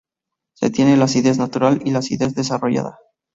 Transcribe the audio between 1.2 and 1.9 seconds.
natural